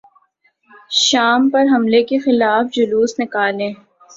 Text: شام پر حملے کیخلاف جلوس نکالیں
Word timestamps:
شام 1.01 1.41
پر 1.51 1.65
حملے 1.73 2.01
کیخلاف 2.09 2.63
جلوس 2.75 3.11
نکالیں 3.19 3.71